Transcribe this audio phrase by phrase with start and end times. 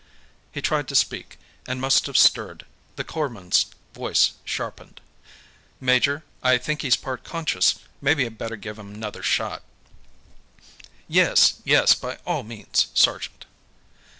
[0.51, 2.65] He tried to speak, and must have stirred;
[2.95, 4.99] the corpsman's voice sharpened.
[5.79, 7.75] "Major, I think he's part conscious.
[8.01, 9.61] Mebbe I better give him 'nother shot."
[11.07, 13.45] "Yes, yes; by all means, sergeant."